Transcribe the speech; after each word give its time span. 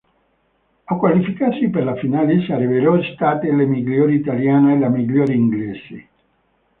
A 0.85 0.95
qualificarsi 0.97 1.69
per 1.69 1.83
la 1.83 1.93
finale 1.95 2.43
sarebbero 2.47 2.99
state 3.03 3.51
la 3.51 3.67
miglior 3.67 4.09
italiana 4.11 4.71
e 4.73 4.79
la 4.79 4.89
migliore 4.89 5.33
inglese. 5.35 6.07